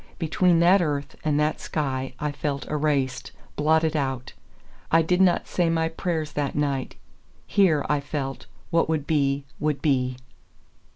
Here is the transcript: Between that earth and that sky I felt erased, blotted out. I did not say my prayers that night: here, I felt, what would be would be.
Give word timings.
Between 0.17 0.61
that 0.61 0.81
earth 0.81 1.15
and 1.23 1.39
that 1.39 1.59
sky 1.59 2.15
I 2.19 2.31
felt 2.31 2.67
erased, 2.69 3.33
blotted 3.55 3.95
out. 3.95 4.33
I 4.91 5.03
did 5.03 5.21
not 5.21 5.45
say 5.47 5.69
my 5.69 5.89
prayers 5.89 6.31
that 6.31 6.55
night: 6.55 6.95
here, 7.45 7.85
I 7.87 7.99
felt, 7.99 8.47
what 8.71 8.89
would 8.89 9.05
be 9.05 9.45
would 9.59 9.79
be. 9.79 10.17